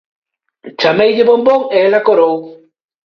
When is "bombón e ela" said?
1.27-2.05